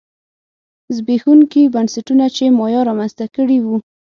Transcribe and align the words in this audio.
زبېښونکي 0.95 1.61
بنسټونه 1.73 2.25
چې 2.35 2.43
مایا 2.59 2.81
رامنځته 2.89 3.25
کړي 3.35 3.57
وو 3.61 3.75